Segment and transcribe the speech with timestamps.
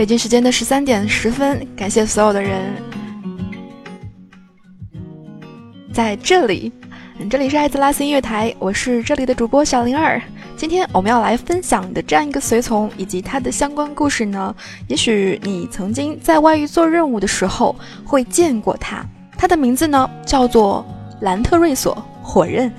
[0.00, 2.72] 北京时间的十三点十分，感谢所有的人
[5.92, 6.72] 在这里。
[7.28, 10.18] 这里是艾泽拉斯音乐台，我是这里的主播小灵儿。
[10.56, 14.56] 今天我们要来分享的这样一个随从以及他的相关故事呢，
[14.88, 19.04] 也许你曾经在外域做任务的时候会见过他。
[19.36, 20.82] 他的名字呢叫做
[21.20, 22.72] 兰特瑞索火刃。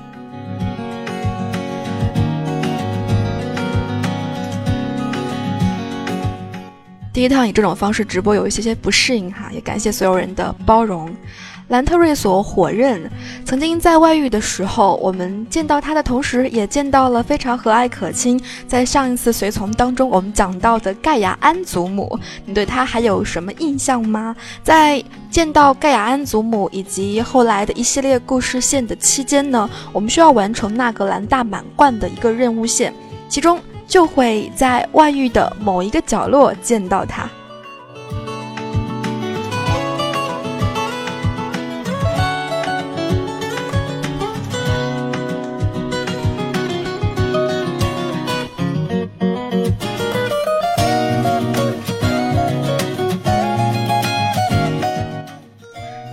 [7.14, 11.14] 第一趟以这种方式直播有一些些不适应哈，也感谢所有人的包容。
[11.68, 13.10] 兰特瑞索火刃
[13.46, 18.42] 曾经在外遇的时候，我们见到他的同时，也见到了非常和蔼可亲。
[18.68, 24.36] 在上一次随从当中，我们讲到的盖亚安祖母，你对他还有什么印象吗？
[24.64, 32.94] 在见到盖亚安祖母以及后来的一系列故事线的期间呢，我们需要完成纳格兰大满贯的一个任务线，
[33.30, 33.58] 其中。
[33.92, 37.30] 就会在外域的某一个角落见到他。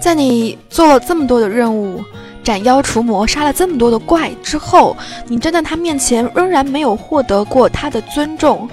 [0.01, 2.03] 在你做了这么多的任务。
[2.48, 4.96] 斩妖除魔，杀了这么多的怪之后，
[5.27, 8.66] 你站在他面前，仍然没有获得过他的尊重。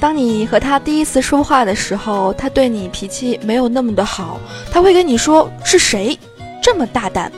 [0.00, 4.40] 当你和他第一次说话的时候，他对你脾气没有那么的好，
[4.72, 6.18] 他会跟你说：“是谁
[6.60, 7.30] 这么大胆，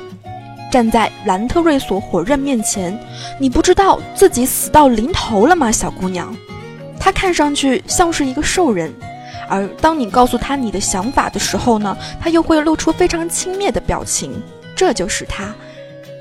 [0.72, 2.98] 站在兰特瑞索火刃面前？
[3.38, 6.34] 你不知道自己死到临头了吗，小姑娘？”
[6.98, 8.90] 他看上去像是一个兽人，
[9.46, 14.42] 而当你告诉他你的想法的时候呢，他又会露出非常轻蔑的表情。
[14.80, 15.54] 这就是他，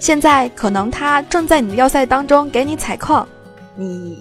[0.01, 3.25] 现在可能他正在你的要塞当中给你采矿，
[3.73, 4.17] 你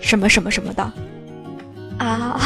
[0.00, 0.92] 什么什么什么的
[1.98, 2.40] 啊！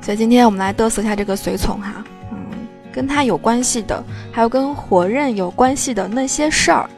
[0.00, 2.03] 所以今天我们来嘚瑟一下这个随从哈。
[2.94, 6.88] 跟他有关系的，还有跟火刃有关系的那些事儿。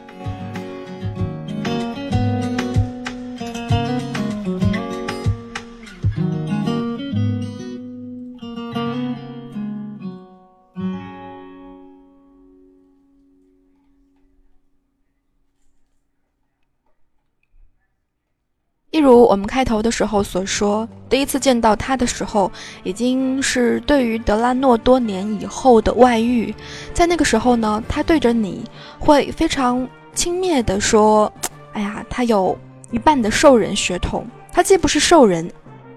[18.97, 26.51] 例如我们开头的时候所说，第一次见到他的时候，已经是对于德拉诺多年以后的外遇。
[26.95, 28.63] 在那个时候呢，他对着你
[28.97, 31.31] 会非常轻蔑地说
[31.73, 32.57] ：“哎呀，他有
[32.89, 35.47] 一半的兽人血统，他既不是兽人，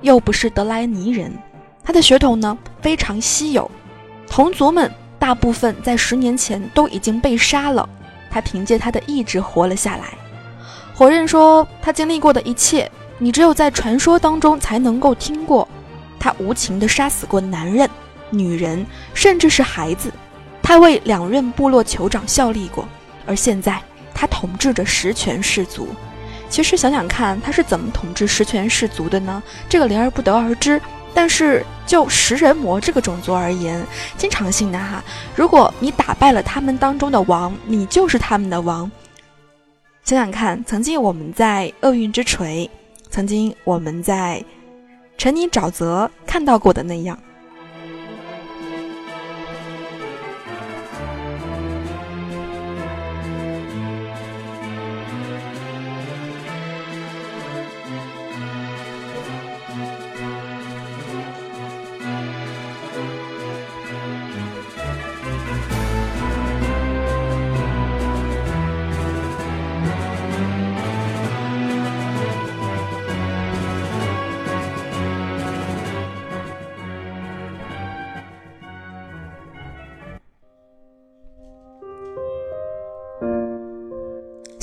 [0.02, 1.32] 又不是德莱尼人，
[1.82, 3.70] 他的血统呢非常稀有，
[4.28, 7.88] 同族们大部分在十年前都已经被杀了，
[8.30, 10.04] 他凭借他的意志活了下来。”
[11.00, 15.66] 火刃说：“他经历过的一切，你只有在传说当中才能够听过。
[16.18, 17.88] 他无情地杀死过男人、
[18.28, 18.84] 女人，
[19.14, 20.12] 甚至是孩子。
[20.62, 22.86] 他为两任部落酋长效力过，
[23.24, 23.80] 而现在
[24.12, 25.88] 他统治着十全氏族。
[26.50, 29.42] 其实想想看，他是怎么统治十全氏族的呢？
[29.70, 30.78] 这个灵儿不得而知。
[31.14, 33.82] 但是就食人魔这个种族而言，
[34.18, 35.02] 经常性的哈，
[35.34, 38.88] 如果你打败了他们当中的王，你就是他们的王。”
[40.02, 42.68] 想想看，曾经我们在厄运之锤，
[43.10, 44.44] 曾经我们在
[45.16, 47.16] 沉泥沼泽看到过的那样。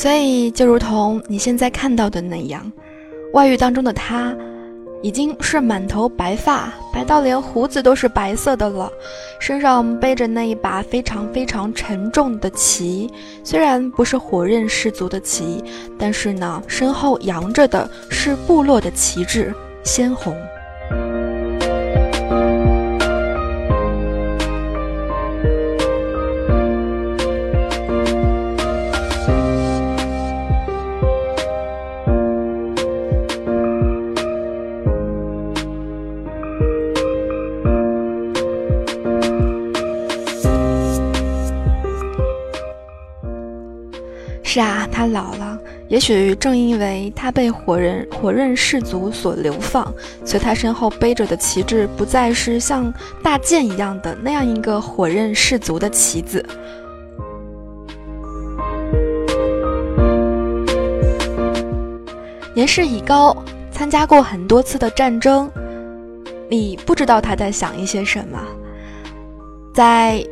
[0.07, 2.71] 所以，就如同你现在看到的那样，
[3.33, 4.33] 外遇当中的他，
[5.01, 8.89] 已经是满头白发，白到连胡子都是白色的了，
[9.38, 13.12] 身上背着那一把非常非常沉重的旗，
[13.44, 15.62] 虽然不是火刃氏族的旗，
[16.00, 20.33] 但是呢，身后扬着的是部落的旗帜，鲜红。
[45.98, 49.84] 也许正因为他被火人火刃氏族所流放，
[50.24, 56.46] 所以他身后背着的旗帜不再是像大剑一样的那样一个火刃氏族的旗子。
[62.54, 63.36] 年事已高，
[63.72, 65.50] 参加过很多次的战争，
[66.48, 68.40] 你不知道他在想一些什么。
[69.74, 70.24] 在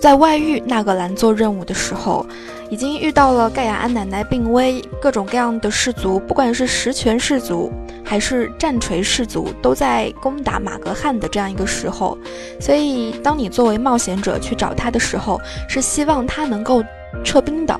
[0.00, 2.26] 在外域纳格兰做任务的时候。
[2.72, 7.70] 已经遇到了盖亚安奶奶病危，各种各样的氏族，不管是实权氏族
[8.02, 12.16] 还是战锤氏族，都在攻打马格汉的这样一个时候。
[12.58, 15.38] 所以，当你作为冒险者去找他的时候，
[15.68, 16.82] 是希望他能够
[17.22, 17.78] 撤兵的。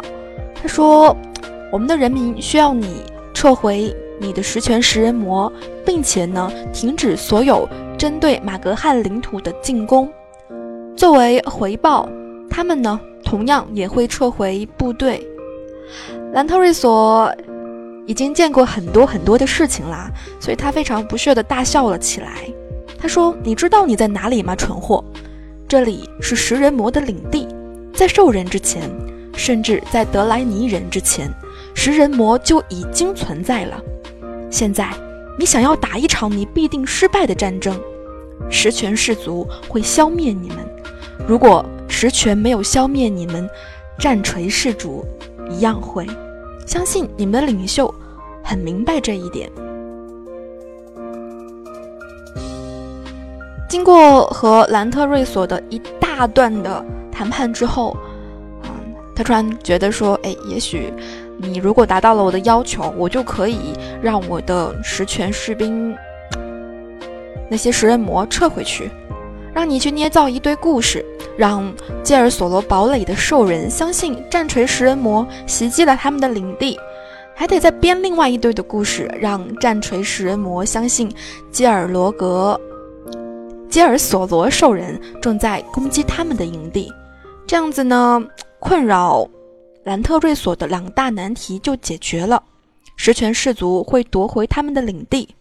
[0.55, 1.17] 他说
[1.73, 2.97] ：“我们的人民需要你
[3.33, 5.51] 撤回你的十权食人魔，
[5.87, 7.67] 并且呢，停止所有
[7.97, 10.07] 针对马格汉领土的进攻。
[10.95, 12.07] 作为回报，
[12.51, 13.01] 他们呢？”
[13.33, 15.27] 同样也会撤回部队。
[16.35, 17.35] 兰特瑞索
[18.07, 22.29] 已经见过很多很多的事情啦，所以他非常不屑地大笑了起来。
[22.99, 25.03] 他说：“你知道你在哪里吗，蠢货？
[25.67, 27.49] 这里是食人魔的领地，
[27.95, 28.83] 在兽人之前，
[29.35, 31.33] 甚至在德莱尼人之前，
[31.73, 33.81] 食人魔就已经存在了。
[34.51, 34.91] 现在
[35.39, 37.81] 你想要打一场你必定失败的战争，
[38.51, 40.59] 十全氏族会消灭你们。
[41.27, 41.65] 如果……”
[41.95, 43.49] 实权没有消灭你们，
[43.99, 45.05] 战锤氏主
[45.51, 46.07] 一样会。
[46.67, 47.95] 相信你们的领袖
[48.43, 49.49] 很明白这一点。
[53.69, 57.95] 经过和兰特瑞索的一大段的谈判之后，
[58.63, 58.71] 嗯，
[59.15, 60.93] 他突然觉得说：“哎，也许
[61.37, 65.95] 你如果达到了我的要求，我就可以让我的实权士兵
[67.51, 68.91] 那些食人魔撤回去，
[69.55, 71.05] 让你去捏造一堆故事。”
[71.35, 76.79] 让基尔索罗堡垒的兽人相信战锤食人魔袭击了他们的领地，
[77.35, 81.11] 还得再编另外一堆的故事，让战锤食人魔相信
[81.51, 82.61] 基尔罗格、
[83.71, 86.93] 基尔索罗兽人正在攻击他们的营地。
[87.47, 88.23] 这样子呢，
[88.61, 89.27] 困扰
[89.85, 92.43] 兰特瑞索的两大难题就解决了：
[92.97, 95.35] 十全氏族会夺回他们的领地，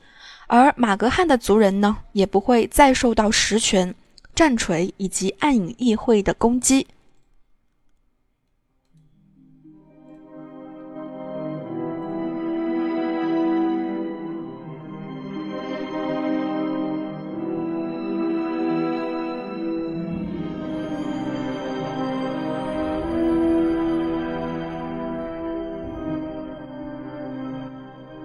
[0.47, 3.93] 而马格汉的族人呢，也不会再受到十全。
[4.33, 6.88] 战锤以及暗影议会的攻击。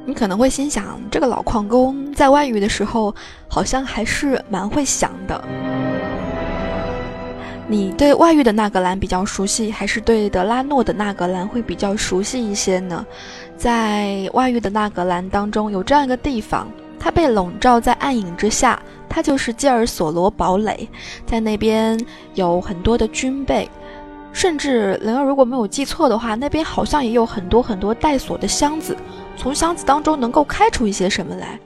[0.09, 3.15] 你可能会心想，这个老矿工在外语的时候，
[3.49, 5.66] 好像还是蛮会想的。
[7.69, 13.05] 你对外域的纳格兰比较熟悉，还是对德拉诺的纳格兰会比较熟悉一些呢？
[13.57, 20.89] 在外域的纳格兰当中，有这样一个地方，它被笼罩在暗影之下，它就是基尔索罗堡垒，
[21.27, 21.99] 在那边
[22.35, 23.69] 有很多的军备，
[24.33, 28.97] 甚至灵儿如果没有记错的话，那边好像也有很多很多带锁的箱子，
[29.37, 31.59] 从箱子当中能够开出一些什么来。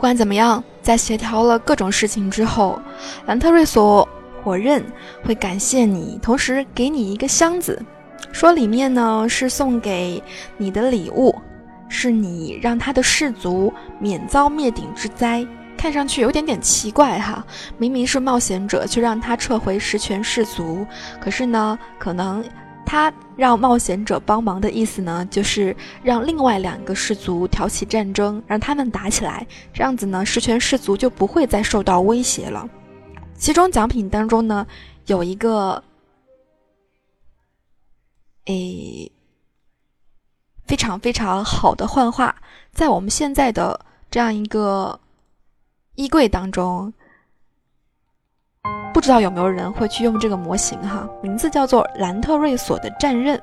[0.00, 2.80] 不管怎么样，在协调了各种事情之后，
[3.26, 4.08] 兰特瑞索
[4.42, 4.82] 火刃
[5.22, 7.78] 会感谢你，同时给你一个箱子，
[8.32, 10.22] 说里面呢是送给
[10.56, 11.38] 你的礼物，
[11.90, 15.46] 是你让他的氏族免遭灭顶之灾。
[15.76, 17.44] 看上去有点点奇怪哈，
[17.76, 20.86] 明明是冒险者，却让他撤回十全氏族，
[21.20, 22.42] 可是呢，可能。
[22.84, 32.68] 他让冒险者帮忙的意思呢，就是让另外两个氏族挑起战争，让他们打起来，这样子呢，十全氏族就不会再受到威胁了。
[33.36, 34.66] 其中奖品当中呢，
[35.06, 35.82] 有一个，
[38.46, 39.10] 诶，
[40.66, 42.34] 非常非常好的幻化，
[42.72, 43.78] 在我们现在的
[44.10, 44.98] 这样一个
[45.94, 46.92] 衣柜当中。
[48.92, 51.08] 不知道有没有人会去用这个模型哈？
[51.22, 53.40] 名字叫做兰特瑞索的战刃。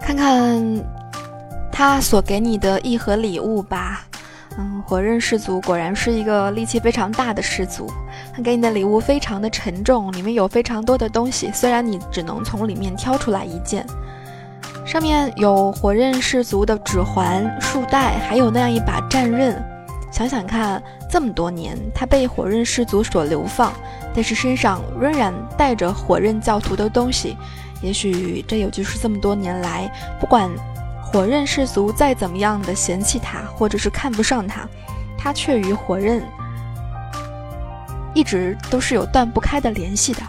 [0.00, 0.84] 看看
[1.72, 4.04] 他所给你的一盒礼物吧。
[4.56, 7.90] 嗯，火刃氏族果然是一个力气非常大的氏族。
[8.32, 11.50] 他给你的礼物非常的沉重，里面有非常多的东西。
[11.52, 13.84] 虽然你只能从里面挑出来一件，
[14.86, 19.60] 上面有火刃氏族的指环、束带，还有那样一把战刃。
[20.12, 20.80] 想想看，
[21.10, 23.72] 这么多年，他被火刃氏族所流放，
[24.14, 27.36] 但是身上仍然带着火刃教徒的东西。
[27.82, 30.48] 也许这也就是这么多年来，不管。
[31.14, 34.68] 火刃氏族再怎么样的嫌弃他，或者是看不上他，
[35.16, 36.20] 他却与火刃
[38.12, 40.20] 一直都是有断不开的联系的。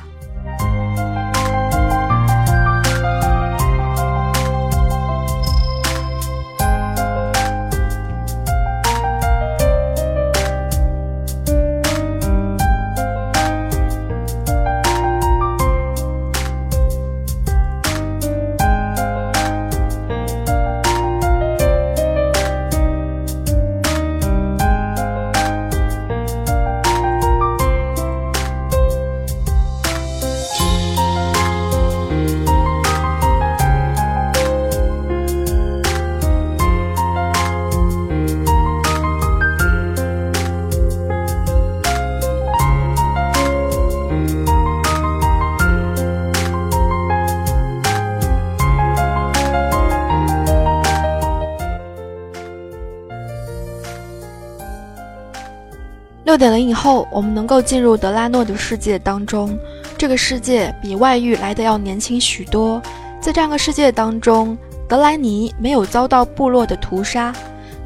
[56.35, 59.57] 六点零以后，我们能够进入德拉诺的世界当中。
[59.97, 62.81] 这个世界比外域来的要年轻许多。
[63.21, 67.33] 在这样个世界当中，德莱尼没有遭到部落的屠杀。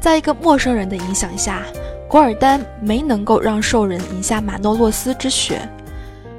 [0.00, 1.62] 在一个陌生人的影响下，
[2.08, 5.60] 古尔丹没能够让兽人饮下马诺洛斯之血。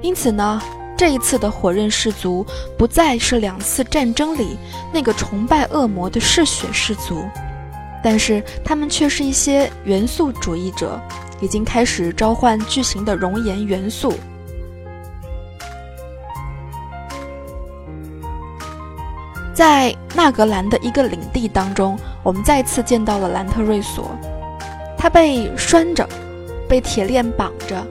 [0.02, 0.62] 因此呢，
[0.98, 2.46] 这一次的火刃氏族
[2.78, 4.58] 不再是两次战争里
[4.94, 7.24] 那个崇拜恶魔的嗜血氏族，
[8.04, 11.00] 但是他们却是一些元素主义者。
[11.42, 14.14] 已经开始召唤巨型的熔岩元素。
[19.54, 24.10] 在纳格兰的一个领地当中，我们再次见到了兰特瑞索，
[24.98, 26.08] 他被拴着，
[26.70, 27.86] 被铁链绑着。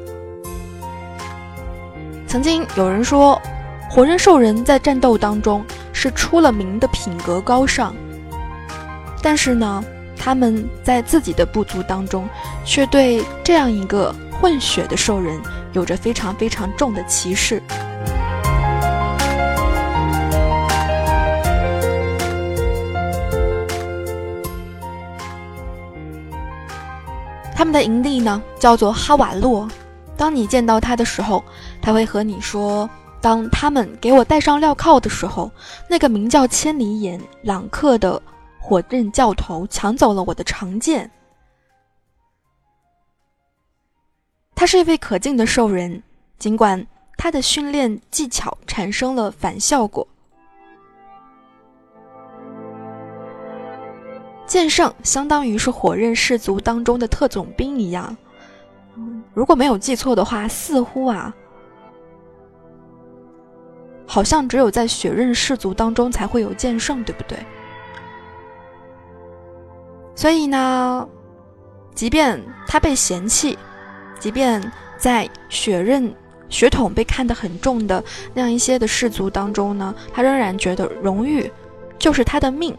[2.27, 3.41] 曾经有人说，
[3.91, 7.95] 火刃兽人在战斗当中是出了名的品格高尚，
[9.23, 9.85] 但是呢？
[10.23, 12.29] 他们在自己的部族当中，
[12.63, 15.41] 却对这样一个混血的兽人
[15.73, 17.63] 有着非常非常重的歧视。
[27.55, 29.67] 他们的营地呢，叫做哈瓦洛。
[30.19, 31.43] 当你见到他的时候，
[31.81, 32.89] 他会和你说
[33.23, 35.51] ：“当他们给我戴上镣铐的时候，
[35.89, 38.21] 那个名叫千里眼朗克的。”
[38.61, 41.11] 火刃教头抢走了我的长剑。
[44.55, 46.03] 他是一位可敬的兽人，
[46.39, 46.87] 尽管
[47.17, 50.07] 他的训练技巧产生了反效果。
[54.47, 58.15] 剑圣相当于是火刃氏族当中的特种兵一样。
[59.33, 61.35] 如果没有记错的话，似乎啊，
[64.07, 67.39] 好像只有在血刃氏族当中才会有剑圣，对不对？
[70.15, 71.09] 所以呢，
[71.95, 73.59] 即便他被嫌弃，
[74.19, 74.61] 即便
[74.99, 76.15] 在血刃
[76.49, 78.03] 血统被看得很重的
[78.35, 81.51] 那样一些的氏族当中呢，他仍然觉得荣誉
[81.99, 82.77] 就是他的命。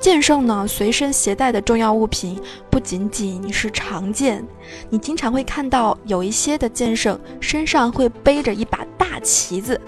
[0.00, 4.46] 剑圣呢，随身携带的重要物品不仅仅是长剑，
[4.90, 9.80] 你经常会看到有一些的剑圣身上会背着一把大旗子。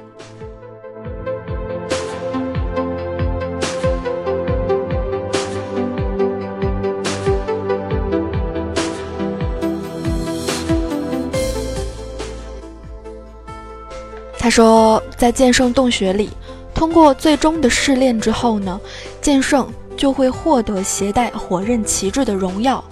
[14.47, 16.31] 他说，在剑圣洞穴里，
[16.73, 18.81] 通过最终的试炼之后呢，
[19.21, 22.83] 剑圣就会获得携带火刃旗帜的荣耀。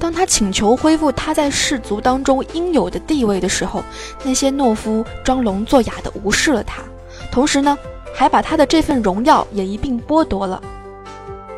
[0.00, 3.84] 当他请求恢复他在氏族当中应有的地位的时候，
[4.22, 6.82] 那些懦夫装聋作哑的无视了他，
[7.30, 7.76] 同时呢，
[8.14, 10.58] 还把他的这份荣耀也一并剥夺了。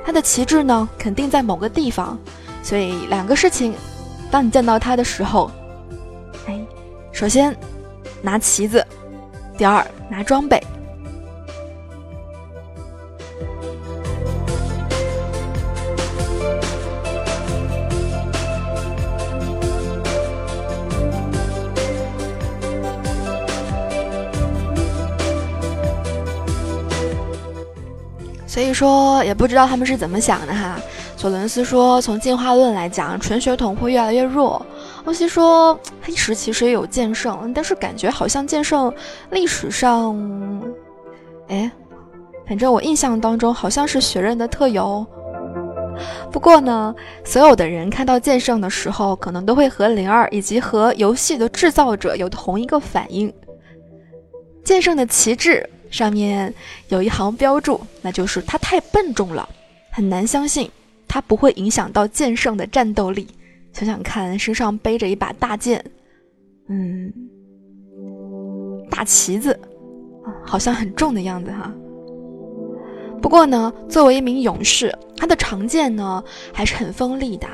[0.05, 2.19] 他的旗帜呢，肯定在某个地方，
[2.65, 3.73] 所以两个事情，
[4.29, 5.49] 当你见到他的时候，
[6.49, 6.61] 哎，
[7.13, 7.57] 首先
[8.21, 8.85] 拿旗子。
[9.57, 10.63] 第二，拿装备。
[28.47, 30.79] 所以说，也不知道他们是怎么想的哈。
[31.15, 34.65] 索伦斯说，从进化论来讲，纯血统会越来越弱。
[35.07, 38.93] 欧西说，黑石其实也有剑圣，但是感觉好像剑圣
[39.31, 40.15] 历史上，
[41.49, 41.71] 哎，
[42.47, 45.07] 反正我印象当中好像是雪刃的特有。
[46.31, 46.95] 不过呢，
[47.25, 53.33] 所有的人看到剑圣的时候，可能都会和灵儿以及和游戏的制造者有同一个反应。
[54.65, 55.69] 剑圣的旗帜。
[55.89, 56.53] 上面
[56.89, 59.49] 有一行标注，那就是他太笨重了，
[59.93, 60.69] 很难相信
[61.07, 63.29] 他不会影响到剑圣的战斗力。
[63.77, 65.85] 想想看，身上背着一把大剑，
[66.69, 67.13] 嗯，
[68.89, 69.59] 大旗子，
[70.43, 71.71] 好像很重的样子哈。
[73.21, 77.47] 不过呢，作为一名勇士，他的长剑呢还是很锋利的。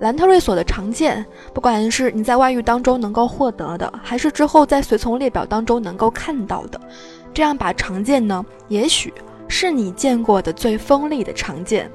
[0.00, 6.78] 兰特瑞索的长剑，不管是你在外域当中能够获得的，还是之后在随从列表当中能够看到的。
[7.32, 9.10] 这样把长剑呢，也许
[9.48, 11.90] 是你见过的最锋利的长剑。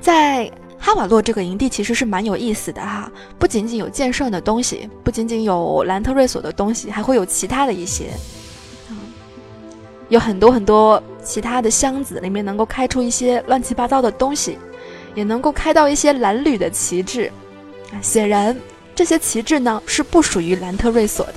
[0.00, 8.10] 在哈瓦洛这个营地其实是蛮有意思的哈，不仅仅有剑圣的东西，不仅仅有兰特瑞索的东西，还会有其他的一些，
[10.08, 14.56] 有很多很多其他的箱子，里面能够开出一些乱七八糟的东西，
[15.14, 17.30] 也能够开到一些蓝绿的旗帜。
[18.00, 18.56] 显然，
[18.94, 21.34] 这些旗帜呢是不属于兰特瑞索的。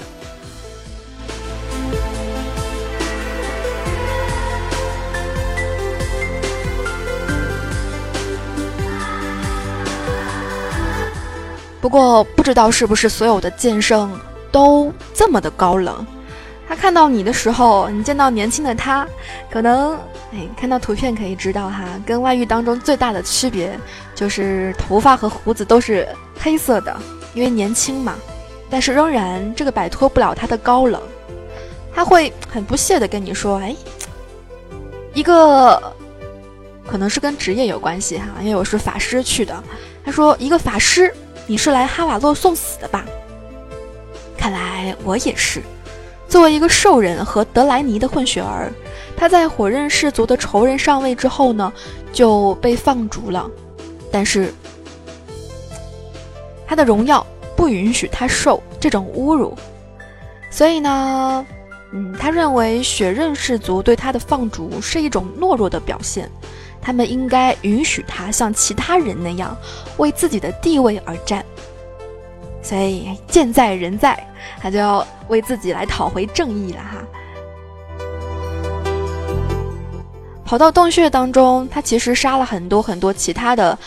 [11.81, 14.17] 不过不知道是不是所有的剑圣
[14.51, 16.05] 都这么的高冷。
[16.69, 19.05] 他看到你的时候，你见到年轻的他，
[19.49, 19.93] 可能
[20.31, 23.77] 哎看到图片可以知道哈，跟外域当中最大的区别
[24.15, 26.07] 就是头发和胡子都是
[26.39, 26.95] 黑色的，
[27.33, 28.15] 因为年轻嘛。
[28.69, 31.01] 但是仍然这个摆脱不了他的高冷，
[31.93, 33.75] 他会很不屑的跟你说：“哎，
[35.13, 35.93] 一个
[36.87, 39.61] 可能是跟职业有关系哈，因为我是法师去的。”
[40.05, 41.13] 他说：“一个法师。”
[41.51, 43.03] 你是来哈瓦洛送死的吧？
[44.37, 45.61] 看来我也是。
[46.25, 48.71] 作为一个兽人和德莱尼的混血儿，
[49.17, 51.73] 他在火刃氏族的仇人上位之后呢，
[52.13, 53.51] 就被放逐了。
[54.09, 54.53] 但是，
[56.65, 59.53] 他的荣耀不允许他受这种侮辱，
[60.49, 61.45] 所以呢，
[61.91, 66.31] 嗯，他认为血刃氏族对他的放逐是一种懦弱的表现。
[66.81, 69.55] 他们应该允许他像其他人那样
[69.97, 71.45] 为自己的地位而战，
[72.61, 74.17] 所以剑在人在，
[74.59, 77.03] 他就要为自己来讨回正义了哈。
[80.43, 83.77] 跑到洞穴当中，他其实杀了很多很多其他的。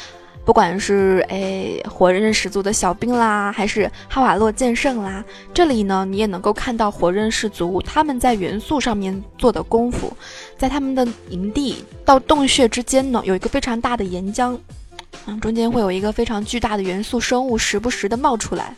[0.45, 10.15] 不管是哎火刃氏族的小兵啦，还是哈瓦洛剑圣啦，这里呢你也能够看到火刃氏族他们在元素上面做的功夫。
[10.59, 14.59] 在他们的营地到洞穴之间呢，有一个非常大的岩浆，
[15.27, 18.75] 嗯，中间会有一个非常巨大的元素生物时不时的冒出来。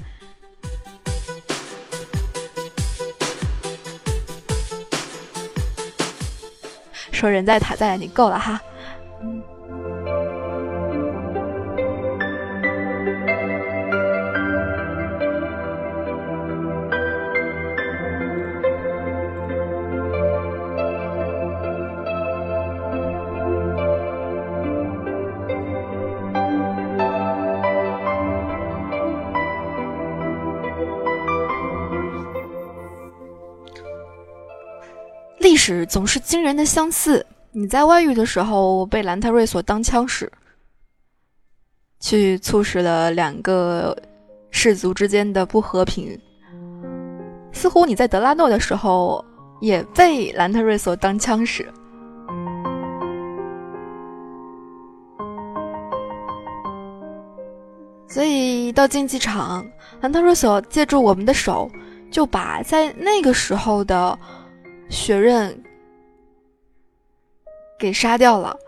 [7.11, 8.61] 说人在塔在，你够了哈。
[35.67, 37.27] 史总是惊人的相似。
[37.51, 40.31] 你在外域的时候被兰特瑞索当枪使，
[41.99, 43.97] 去促使了两个
[44.53, 46.17] 氏族之间的不和平。
[47.51, 49.25] 似乎你在德拉诺的时候
[49.61, 51.69] 也被兰特瑞索当枪使，
[58.07, 59.67] 所以到竞技场，
[60.01, 61.69] 兰特瑞索借助我们的手，
[62.09, 64.17] 就把在那个时候的。
[64.89, 65.63] 血刃
[67.79, 68.59] 给杀掉了，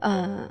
[0.00, 0.48] 嗯。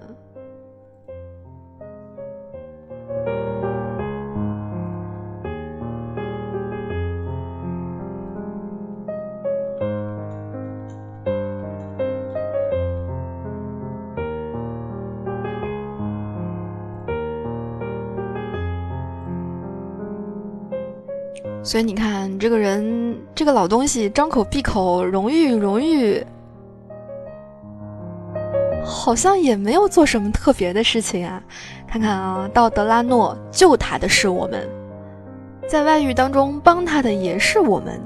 [21.66, 26.24] 所以你看，这个人，这个老东西，张口闭口荣誉荣誉，
[28.86, 31.42] 好像也没有做什么特别的事情啊。
[31.88, 34.68] 看看啊，到德拉诺救他的是我们，
[35.68, 38.00] 在外遇当中帮他的也是我们。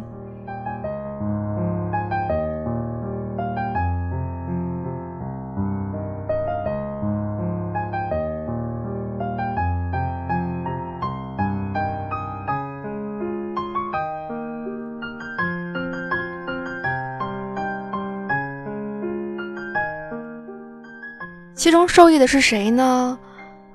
[21.57, 23.17] 其中受益的是谁呢？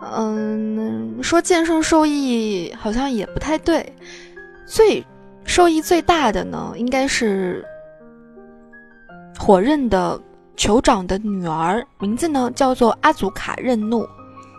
[0.01, 3.93] 嗯，说剑圣受益好像也不太对，
[4.65, 5.05] 最
[5.45, 7.65] 受益最大的呢，应该是
[9.39, 10.19] 火刃的
[10.57, 14.09] 酋长的女儿，名字呢叫做阿祖卡任怒。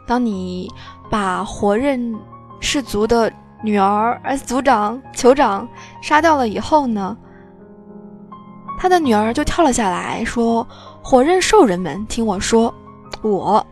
[0.05, 0.69] 当你
[1.09, 2.13] 把火刃
[2.59, 3.31] 氏族的
[3.63, 5.67] 女儿，呃，族长酋长
[6.01, 7.15] 杀掉了以后呢，
[8.77, 10.67] 他的女儿就跳了下来，说
[11.01, 12.73] ：“火刃兽人们，听我说，
[13.21, 13.65] 我。”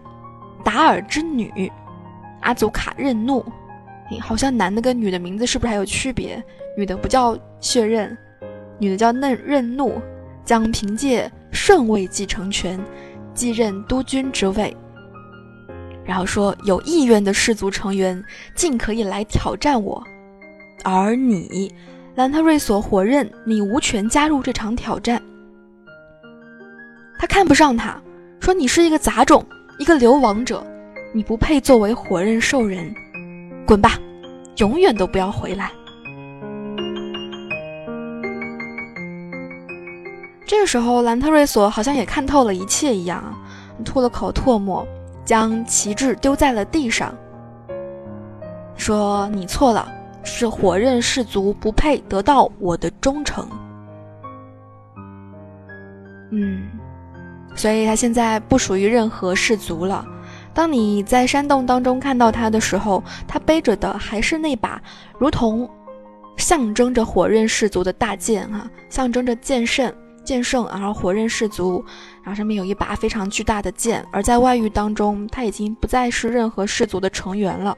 [0.64, 1.72] 达尔之女，
[2.42, 3.44] 阿祖卡任怒，
[4.22, 6.42] 好像男的跟女的名字是不是还有区别？
[6.78, 8.16] 女的不叫血刃，
[8.78, 10.00] 女的叫嫩任怒，
[10.46, 12.80] 将凭借顺位继承权
[13.34, 14.76] 继任督军之位。
[16.06, 18.24] 然后说，有意愿的氏族成员
[18.56, 20.04] 尽可以来挑战我，
[20.84, 21.74] 而你，
[22.16, 25.22] 兰特瑞索火刃，你无权加入这场挑战。
[27.18, 28.02] 他看不上他，
[28.42, 29.46] 说你是一个杂种。
[29.80, 30.64] 一个流亡者，
[31.12, 32.94] 你不配作为火刃兽人，
[33.66, 33.98] 滚吧，
[34.58, 35.72] 永远都不要回来。
[40.46, 43.24] 这个时候，兰特瑞索好像也看透了一切一样，
[43.84, 44.86] 吐了口唾沫，
[45.26, 47.12] 将旗帜丢在了地上，
[48.76, 49.92] 说：“你错了，
[50.24, 53.48] 是火刃氏族不配得到我的忠诚。”
[56.30, 56.70] 嗯。
[57.56, 60.06] 所以他现在不属于任何氏族了。
[60.54, 64.82] 当你在山洞当中看到他的时候，他背着的还是那把
[65.18, 65.70] 如同
[66.38, 71.84] 象征着火刃氏族的大剑哈，象征着剑圣剑圣，然后火刃氏族，
[72.24, 74.04] 然后上面有一把非常巨大的剑。
[74.12, 77.76] 而在外域当中，他已经不再是任何氏族的成员了。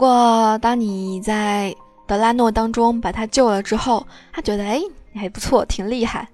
[0.00, 4.80] 不过，当你在德拉诺当中把他救了之后，他觉得哎，
[5.12, 6.26] 你还不错，挺厉害，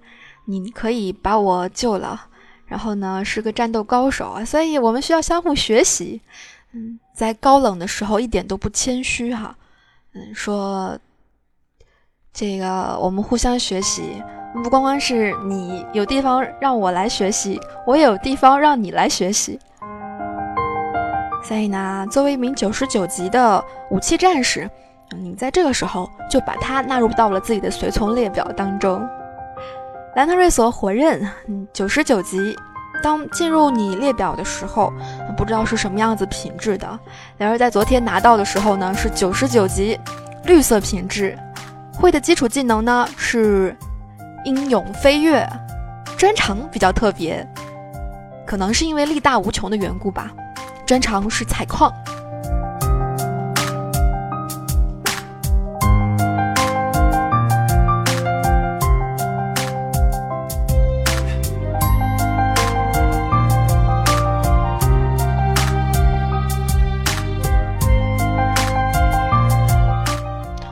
[0.45, 2.29] 你可以把我救了，
[2.67, 6.21] 然后呢是个战斗高手啊，所以我们需要相互学习。
[6.75, 9.57] 嗯，在高冷的时候一点都不谦虚哈，
[10.15, 10.97] 嗯，说
[12.33, 14.23] 这个我们互相学习，
[14.63, 19.59] 不光光是你有地方让我来学习，我也有地方让你来学习。
[21.47, 24.69] 所以呢，作为一名九十九级的武器战士，
[25.17, 29.01] 你在这个时候就把它纳入到了自己的随从列表当中。
[30.17, 32.57] 兰特瑞索火刃，嗯，九十九级。
[33.03, 34.93] 当进入你列表的时候，
[35.37, 36.99] 不知道是什么样子品质的。
[37.37, 40.01] 然而在昨天拿到的时候呢，是九十九级，
[40.47, 41.39] 绿色品质。
[41.93, 43.77] 会的基础技能呢是
[44.45, 45.47] 英勇飞跃，
[46.17, 47.47] 专长比较特别，
[48.45, 50.33] 可能是因为力大无穷的缘故吧。
[50.87, 51.93] 专长是采矿。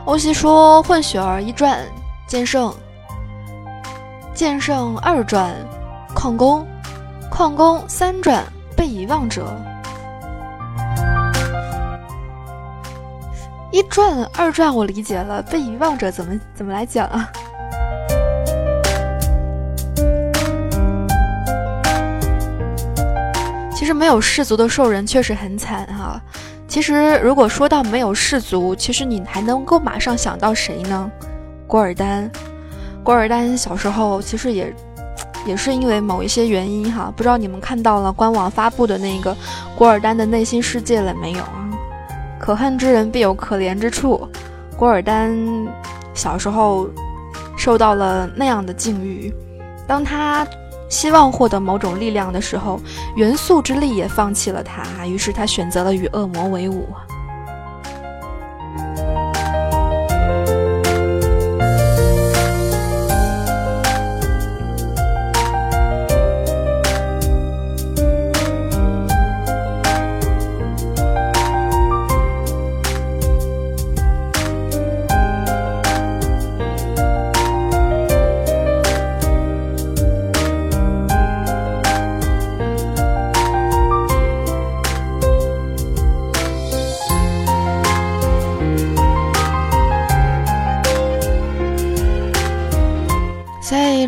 [0.05, 1.85] 欧西说：“混血儿一传，
[2.29, 2.73] 剑圣，
[4.33, 5.53] 剑圣二传，
[6.15, 6.65] 矿工，
[7.29, 8.45] 矿工三传，
[8.77, 9.53] 被遗忘者。”
[13.75, 17.29] 一传、二传我理解了，被遗忘者怎么怎么来讲啊？
[23.75, 26.23] 其实没有氏族的兽人确实很惨哈。
[26.69, 31.11] 其实如果说到没有氏族，其实你还能够马上想到谁呢？
[31.67, 32.31] 古尔丹，
[33.03, 34.73] 古尔丹小时候其实也
[35.45, 39.37] 也是因为某一些原因哈，不知道你们看到了官网发布的那个
[39.75, 41.64] 古尔丹的内心世界了没有啊？
[42.45, 44.29] 可恨之人必有可怜之处。
[44.77, 45.35] 古尔丹
[46.13, 46.87] 小时候
[47.57, 49.33] 受到了那样的境遇，
[49.87, 50.47] 当他
[50.91, 52.79] 希望获得某种力量的时候，
[53.17, 56.87] 元素之力也放弃了他，于是他选择了与恶魔为伍。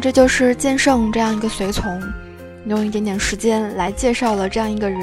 [0.01, 2.01] 这就是剑圣这样一个随从，
[2.67, 5.01] 用一点点时间来介绍了这样一个人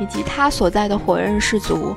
[0.00, 1.94] 以及他所在的火刃氏族。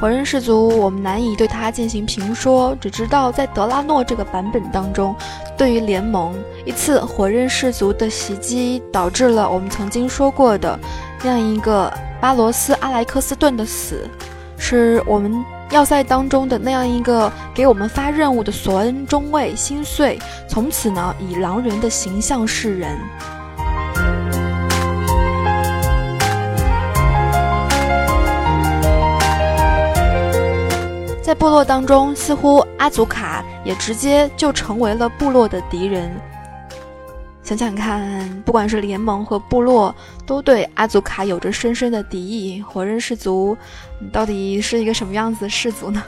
[0.00, 5.14] 火刃氏族，我们难以对他进行评说，只知道在德拉诺这个版本当中，
[5.58, 10.78] 对于联盟一次火刃氏族的袭击，导致了我们曾经说过的
[11.22, 14.08] 那样一个巴罗斯阿莱克斯顿的死，
[14.56, 22.98] 是我们要塞当中的那样一个给我们发任务的索恩中尉心碎，从此呢以狼人的形象示人。
[31.22, 36.10] 在部落当中，似乎阿祖卡也直接就成为了部落的敌人。
[37.56, 39.92] 想想看，不管是联盟和部落，
[40.24, 42.62] 都对阿祖卡有着深深的敌意。
[42.62, 43.56] 火刃氏族
[44.12, 46.02] 到底是一个什么样子的氏族呢？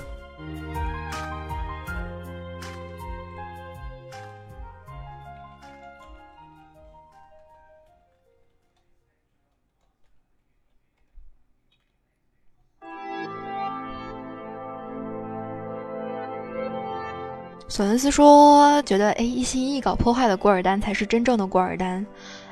[17.73, 22.05] 索恩斯说：“觉得哎，一心一意搞破坏的古尔丹才是真正的古尔丹。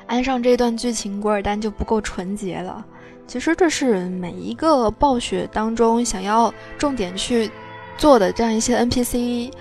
[0.07, 2.83] 安上这段剧情，古尔丹就不够纯洁了。
[3.27, 7.51] 其实这是每一个暴雪当中想要重点去
[7.99, 9.53] 做的这样一些 NPC，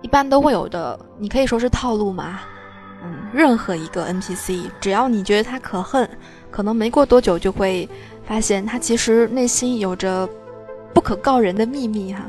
[0.00, 0.96] 一般都会有的。
[1.18, 2.38] 你可以说是套路嘛。
[3.02, 6.08] 嗯，任何一个 NPC，只要你觉得他可恨，
[6.52, 7.88] 可能没过多久就会
[8.24, 10.28] 发现他其实内心有着
[10.94, 12.22] 不可告人的秘密哈。”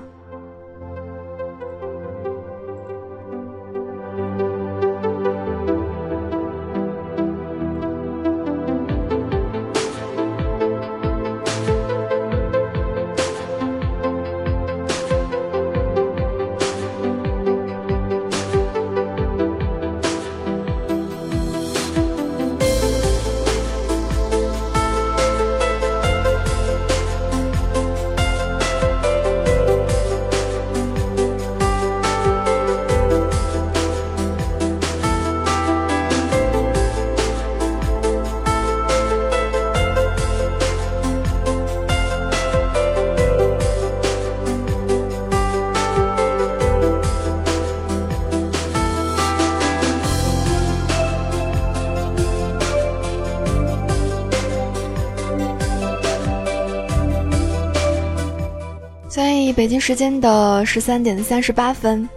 [59.66, 62.08] 北京时间的十三点三十八分，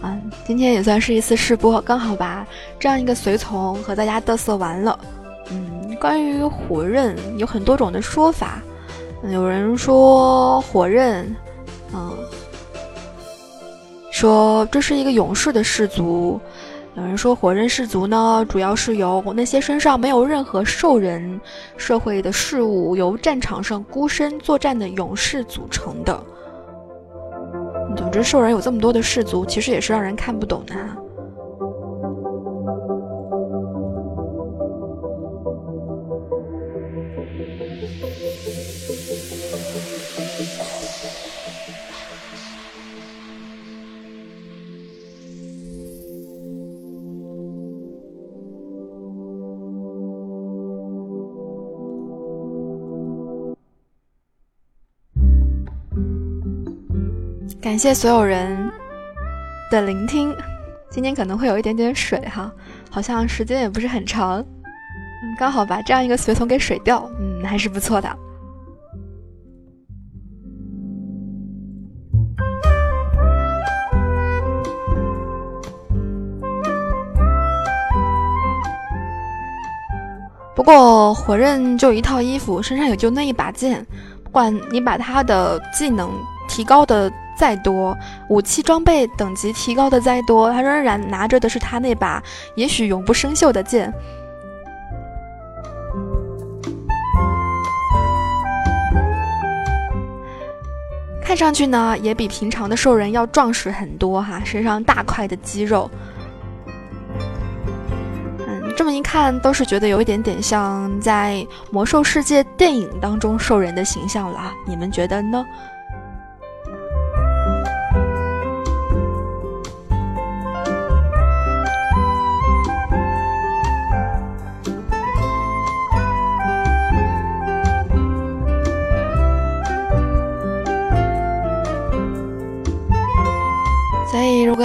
[0.00, 2.46] 嗯， 今天也算是一次试播，刚好把
[2.80, 4.98] 这样一个随从和大家嘚瑟完了。
[5.50, 8.62] 嗯，关于火刃有很多种的说法，
[9.30, 11.36] 有人说火刃，
[11.92, 12.16] 嗯，
[14.10, 16.40] 说这是一个勇士的氏族。
[16.96, 21.38] 有人说，火刃氏族呢，主要是由那些身上没有任何兽人
[21.76, 26.18] 社会的事物，由战场上孤身作战的勇士组成的。
[27.94, 30.74] 总之，兽人有这么多的氏族，其实也是让人看不懂的。
[57.76, 58.72] 感谢所有人
[59.70, 60.34] 的聆听，
[60.88, 62.50] 今天可能会有一点点水哈，
[62.90, 64.42] 好像时间也不是很长，
[65.38, 68.08] 刚好把这样一个随从给水掉，嗯，还是不错的。
[80.54, 83.86] 不过火刃就一套衣服，身上也就那一把剑，
[84.24, 86.10] 不管你把他的技能
[86.48, 87.12] 提高的。
[87.36, 87.96] 再多
[88.28, 92.22] 武器装备等级提高的再多，他仍然拿着的是他那把
[92.54, 93.92] 也许永不生锈的剑。
[101.22, 105.90] 看上去呢，也比平常的兽人要壮实很多哈，身上大块的肌肉。
[108.46, 115.44] 嗯，这么一看，都是觉得有一点点像在魔兽世界电影当中兽人的形象了，你们觉得呢？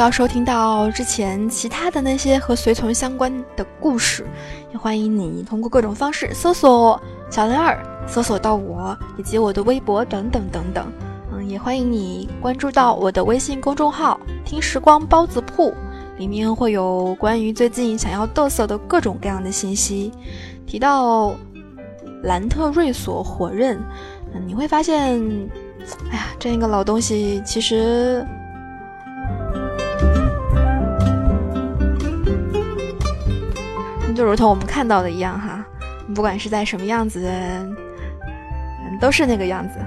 [0.02, 4.26] 要收听到之前其他的那些和随从相关的故事，
[4.72, 10.92] 也欢迎你通过各种方式搜索小灵儿，搜索到我以及我的微博等等等等。
[11.32, 15.72] 嗯，也欢迎你关注到我的微信公众号“听时光包子铺”，
[16.18, 20.12] 里面会有关于最近想要嘚瑟的各种各样的信息。
[20.66, 21.36] 提到
[22.24, 23.80] 兰特瑞索火刃，
[24.34, 25.22] 嗯，你会发现，
[26.10, 28.26] 哎呀，这样一个老东西其实。
[34.13, 35.65] 就如同我们看到的一样，哈，
[36.13, 37.30] 不管是在什么样子，
[39.00, 39.80] 都是那个样子。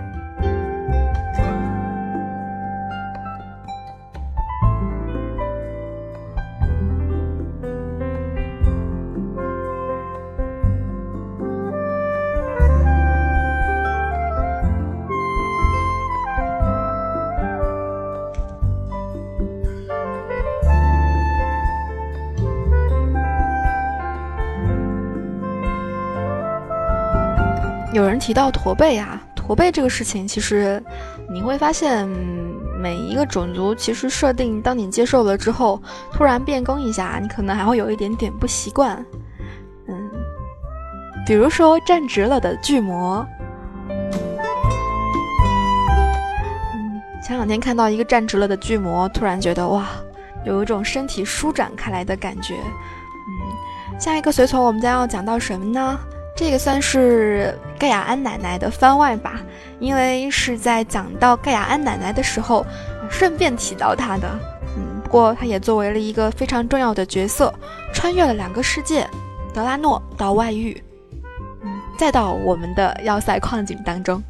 [27.95, 30.83] 有人提到驼背啊，驼背这个事情，其实
[31.31, 32.09] 你会发现，
[32.81, 35.81] 每一个种族其实设定，当你接受了之后，
[36.13, 38.97] 突然变更一下，你可能还会有一点点不习惯。
[39.87, 40.11] 嗯，
[41.25, 43.25] 比如说站直了的巨魔，
[43.89, 44.21] 嗯，
[47.23, 49.87] 前两天看到一个站直了的巨魔，突然觉得哇，
[50.45, 52.57] 有一种身体舒展开来的感觉。
[52.57, 55.97] 嗯，下一个随从我们将要讲到什么呢？
[56.37, 59.41] 这个算是盖亚安奶奶的番外吧，
[59.79, 62.67] 因为是在讲到盖亚安奶奶的时候，
[63.09, 64.29] 顺便提到她的。
[64.77, 67.55] 嗯，不过她也作为了一个非常重要的角色，
[67.93, 69.09] 穿越了两个世界，
[69.53, 70.83] 德拉诺到外域，
[71.63, 74.21] 嗯，再到我们的要塞矿井当中。